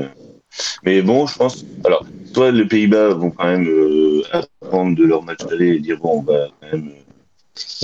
[0.84, 1.64] Mais bon, je pense.
[1.84, 5.98] Alors, soit les Pays-Bas vont quand même euh, apprendre de leur match d'aller et dire
[6.00, 6.90] bon, on va quand même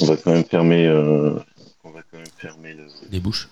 [0.03, 1.35] on va quand même fermer, euh,
[1.85, 2.85] on va quand même fermer le.
[3.11, 3.49] Les bouches.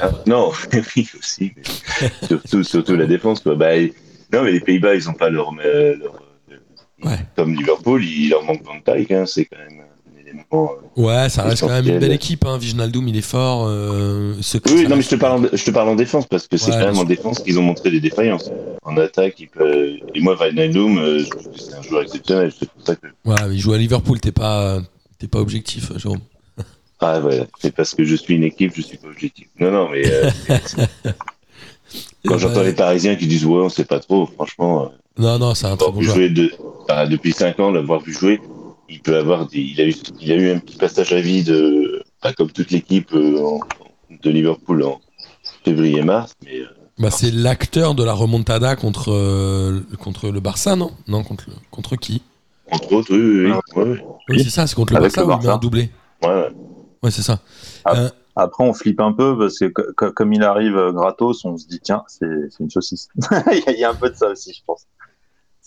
[0.00, 0.52] Ah, non,
[0.96, 3.40] oui aussi, mais surtout, surtout la défense.
[3.40, 3.54] Quoi.
[3.54, 3.92] Bah, et-
[4.32, 6.14] non, mais les Pays-Bas, ils ont pas leur, euh, leur
[6.50, 6.56] euh,
[7.04, 7.18] Ouais.
[7.36, 9.10] comme Liverpool, il leur manque Van Dijk.
[9.10, 10.44] Hein, c'est quand même un élément.
[10.96, 12.44] euh, Ouais, ça reste quand même une belle équipe.
[12.46, 12.56] Hein.
[12.58, 13.66] Viginaldoum, il est fort.
[13.66, 16.46] Euh, ce- Oui, non, mais je te parle, en, je te parle en défense parce
[16.46, 18.50] que c'est Ouais, quand même en défense qu'ils ont montré des défaillances.
[18.84, 19.96] En attaque, il peut...
[20.14, 22.52] et moi, Wijnaldum, euh, je trouve que c'est un joueur exceptionnel.
[22.58, 24.78] C'est pour ça que Ouais, mais il joue à Liverpool, t'es pas,
[25.18, 26.20] t'es pas objectif, Jérôme.
[27.02, 29.48] Ah ouais, c'est parce que je suis une équipe, je suis pas objectif.
[29.58, 30.30] Non, non, mais euh,
[32.26, 34.88] quand j'entends les Parisiens qui disent ouais, on sait pas trop, franchement, euh,
[35.22, 36.16] Non, non, c'est un très bon joueur.
[36.30, 36.52] de,
[36.88, 38.40] enfin, depuis 5 ans, l'avoir vu jouer,
[38.88, 41.52] il peut avoir des, il a eu, il a eu un petit passage à vide,
[42.20, 43.60] pas comme toute l'équipe euh, en-
[44.22, 45.00] de Liverpool en
[45.64, 46.66] février-mars, mais euh,
[46.98, 50.90] Bah, c'est l'acteur de la remontada contre, euh, contre le Barça, non?
[51.08, 52.22] Non, contre, le- contre qui?
[52.70, 55.26] Entre autres, oui, oui, oui, ouais, Oui, c'est ça, c'est contre le Avec Barça le
[55.26, 55.58] ou il met un Barça.
[55.60, 55.90] doublé
[56.22, 56.48] ouais, ouais.
[57.02, 57.40] Ouais, c'est ça.
[57.88, 61.44] Euh, Après, on flippe un peu parce que co- co- comme il arrive euh, gratos,
[61.44, 62.26] on se dit tiens, c'est
[62.60, 63.08] une saucisse.
[63.68, 64.86] il, y a, un peu de ça aussi, je pense.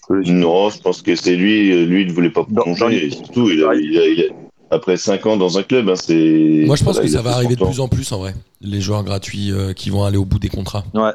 [0.09, 2.45] Non, je pense que c'est lui, euh, lui, il ne voulait pas
[2.91, 4.33] et surtout, il a, il a- il a-
[4.75, 6.63] après 5 ans dans un club, hein, c'est.
[6.65, 8.35] moi, je pense voilà, que ça va arriver de plus en plus, en vrai.
[8.61, 10.83] Les joueurs gratuits euh, qui vont aller au bout des contrats.
[10.93, 11.11] Ouais.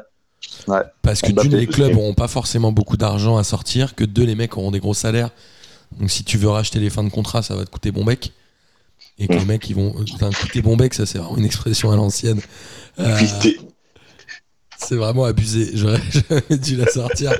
[0.67, 0.81] Ouais.
[1.01, 4.35] Parce que d'une, les clubs n'auront pas forcément beaucoup d'argent à sortir, que deux, les
[4.35, 5.29] mecs auront des gros salaires.
[5.99, 8.31] Donc si tu veux racheter les fins de contrat, ça va te coûter bon bec.
[9.21, 9.37] Et que Mm.
[9.37, 9.93] les mecs, ils vont.
[10.15, 12.41] Enfin, coûter bon bec, ça c'est vraiment une expression à l'ancienne.
[12.99, 13.17] Euh,
[14.83, 15.69] c'est vraiment abusé.
[15.75, 17.31] J'aurais jamais dû la sortir.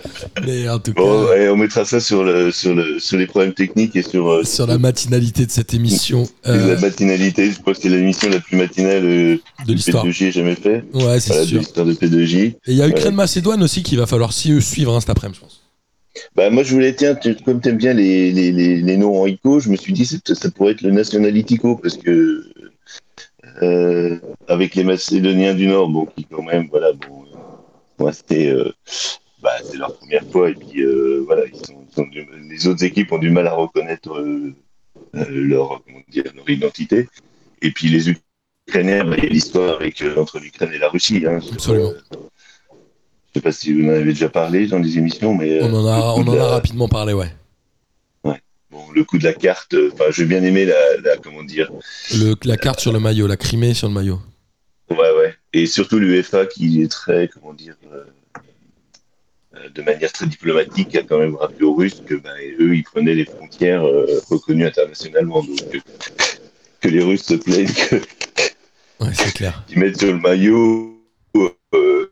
[0.46, 3.54] Mais en tout cas, ouais, on mettra ça sur, le, sur, le, sur les problèmes
[3.54, 7.52] techniques et sur, euh, sur la matinalité de cette émission euh, la matinalité.
[7.52, 10.06] Je crois que c'est l'émission la plus matinale euh, de l'histoire.
[10.06, 10.84] P2J ait jamais fait.
[10.94, 12.36] Ouais, c'est Voilà, de l'histoire de P2J.
[12.38, 12.92] Et il y a Ouais.
[12.92, 15.61] Ukraine-Macédoine aussi qu'il va falloir suivre hein, cet après-midi, je pense.
[16.36, 19.22] Bah, moi, je voulais, tiens, tu- comme tu aimes bien les, les, les, les noms
[19.22, 22.44] en ICO, je me suis dit que ça pourrait être le Nationalitico parce que
[23.62, 27.38] euh, avec les Macédoniens du Nord, bon, qui quand même, voilà, bon, euh,
[28.00, 28.72] moi, c'était euh,
[29.42, 32.68] bah, c'est leur première fois et puis euh, voilà, ils sont, ils sont du- les
[32.68, 34.24] autres équipes ont du mal à reconnaître
[35.14, 37.08] leur, comment dire, leur identité.
[37.62, 38.10] Et puis les
[38.68, 41.24] Ukrainiens, bah, il y a l'histoire avec entre l'Ukraine et la Russie.
[41.28, 41.94] Hein, Absolument.
[43.34, 45.74] Je sais pas si vous en avez déjà parlé dans les émissions, mais euh, On
[45.74, 47.32] en a, on en a rapidement parlé, ouais.
[48.70, 51.70] Bon, le coup de la carte, euh, enfin, j'ai bien aimé la, la- comment dire,
[52.14, 54.22] Le, la carte sur le maillot, la Crimée sur le maillot.
[54.90, 58.04] ouais, ouais, et surtout l'UEFA qui est très, comment dire, euh,
[59.58, 62.30] euh, de manière très diplomatique, a quand même rappelé aux Russes que, bah,
[62.62, 65.80] eux, ils prenaient les frontières euh, reconnues internationalement, donc euh,
[66.80, 67.96] que les Russes se plaignent que-
[69.04, 69.64] Ouais, c'est clair.
[69.68, 70.91] qu'ils mettent sur le maillot
[71.36, 72.08] euh,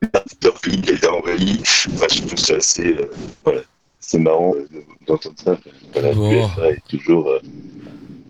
[0.63, 1.60] qui envahi.
[1.62, 3.10] Enfin, je trouve ça assez, euh,
[3.43, 3.62] voilà,
[3.99, 4.65] c'est marrant euh,
[5.08, 5.58] d'entendre ça.
[5.93, 7.39] Voilà, l'UEFA est toujours, euh,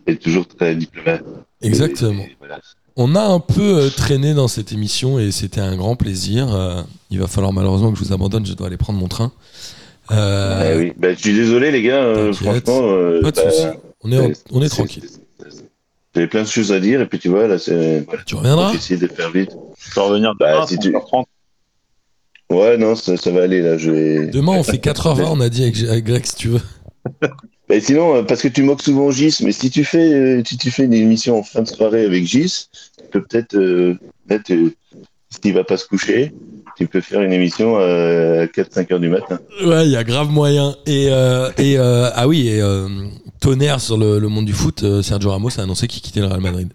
[0.07, 1.23] est toujours très diplomate.
[1.61, 2.23] Exactement.
[2.23, 2.59] Et- et voilà.
[2.95, 6.53] On a un peu euh, traîné dans cette émission et c'était un grand plaisir.
[6.53, 9.31] Euh, il va falloir malheureusement que je vous abandonne, je dois aller prendre mon train.
[10.11, 10.93] Euh, Ouais, oui.
[10.97, 12.03] Bah, je suis désolé, les gars.
[12.03, 13.67] euh, franchement, euh, Pas de bah, soucis.
[14.01, 15.03] On est, en- c'est- on est tranquille.
[16.15, 18.01] J'avais plein de choses à dire, et puis tu vois, là, c'est.
[18.07, 18.23] Voilà.
[18.25, 19.51] Tu reviendras J'ai essayé de faire vite.
[19.89, 21.25] Je peux revenir Bah, demain, si tu- 5h30.
[22.51, 23.77] Ouais, non, ça, ça va aller, là.
[23.77, 24.27] Je vais...
[24.27, 26.61] Demain, on fait 4h20, on a dit avec, avec Greg, si tu veux.
[27.69, 30.57] Bah, sinon, euh, parce que tu moques souvent Gis, mais si tu fais, euh, si
[30.57, 32.65] tu fais une émission en fin de soirée avec Gis,
[32.97, 33.93] tu peux peut-être, euh,
[34.27, 34.73] peut-être euh,
[35.29, 36.33] s'il va pas se coucher,
[36.77, 39.39] tu peux faire une émission à 4-5 heures du matin.
[39.63, 40.75] Ouais, il y a grave moyen.
[40.87, 42.87] Et, euh, et euh, ah oui, et euh,
[43.39, 46.41] tonnerre sur le, le monde du foot, Sergio Ramos a annoncé qu'il quittait le Real
[46.41, 46.69] Madrid.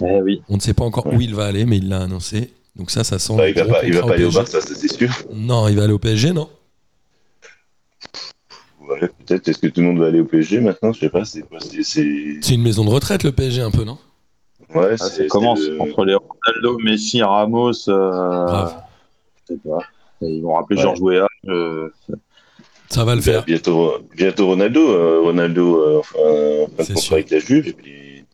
[0.00, 0.42] Eh oui.
[0.48, 1.16] On ne sait pas encore Ouais.
[1.16, 2.52] où il va aller, mais il l'a annoncé.
[2.76, 3.34] Donc ça, ça sent.
[3.36, 4.38] Bah, le il va pas, il va pas aller au PSG.
[4.38, 5.10] Barça, ça c'est sûr.
[5.32, 6.48] Non, il va aller au PSG, non?
[8.80, 9.48] Ouais, peut-être.
[9.48, 10.92] Est-ce que tout le monde va aller au PSG maintenant?
[10.92, 11.24] Je sais pas.
[11.24, 12.38] C'est quoi C'est, c'est...
[12.40, 13.98] C'est une maison de retraite, le PSG, un peu, non?
[14.74, 17.88] Ouais, Ah, ça commence le- entre les Ronaldo, Messi, Ramos.
[17.88, 18.66] Euh...
[19.48, 19.78] Je sais pas.
[20.20, 20.82] Ils vont rappeler Ouais.
[20.82, 21.26] Georges Weah.
[21.48, 21.88] euh,
[22.90, 23.44] Ça va le faire.
[23.44, 24.80] Bientôt, bientôt Ronaldo.
[24.90, 27.68] euh, Ronaldo, euh, enfin, avec la Juve.
[27.68, 28.24] Et puis,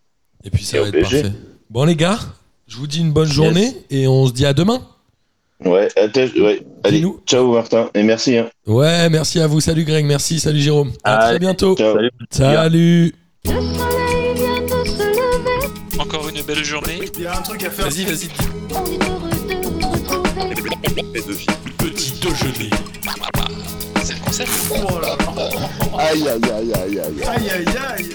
[0.45, 1.23] Et puis ça Et va au être PSG.
[1.23, 1.37] parfait.
[1.75, 2.21] Bon, les gars,
[2.69, 4.81] je vous dis une bonne journée et on se dit à demain.
[5.65, 6.63] ouais, attends, ouais.
[6.85, 7.21] Allez, Dis-nous.
[7.27, 8.39] ciao Martin et merci.
[8.39, 8.49] Hein.
[8.65, 9.61] Ouais, merci à vous.
[9.61, 10.39] Salut Greg, merci.
[10.39, 10.93] Salut Jérôme.
[11.03, 11.75] À Allez, très bientôt.
[11.75, 11.97] Ciao.
[11.97, 12.11] Salut.
[12.31, 13.15] Salut.
[13.45, 17.01] Le soleil vient de se lever, Encore une belle journée.
[17.17, 17.87] Il y a un truc à faire.
[17.89, 18.29] Vas-y, vas-y.
[18.71, 21.45] on est heureux de vous retrouver.
[21.79, 22.71] Petit déjeuner.
[24.05, 24.51] C'est le concept.
[24.71, 25.49] Oh là là.
[25.99, 27.23] Aïe, aïe, aïe, aïe, aïe.
[27.27, 27.65] Aïe aïe
[27.99, 28.11] aïe.